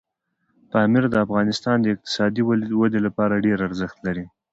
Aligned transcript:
پامیر 0.71 1.05
د 1.09 1.15
افغانستان 1.25 1.77
د 1.81 1.85
اقتصادي 1.93 2.41
ودې 2.79 2.99
لپاره 3.07 3.43
ډېر 3.45 3.57
ارزښت 3.67 3.97
لري. 4.07 4.25